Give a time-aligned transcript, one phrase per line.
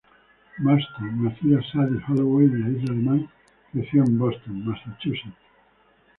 [0.57, 3.29] Marston, nacida Sadie Holloway en la Isla de Man,
[3.71, 5.37] creció en Boston, Massachusetts.